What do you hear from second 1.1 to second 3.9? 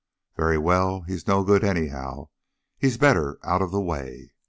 no good, anyhow; he's better out of the